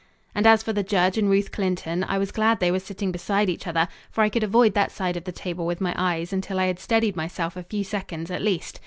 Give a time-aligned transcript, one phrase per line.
[0.33, 3.49] And as for the judge and Ruth Clinton, I was glad they were sitting beside
[3.49, 6.59] each other, for I could avoid that side of the table with my eyes until
[6.59, 8.79] I had steadied myself a few seconds at least.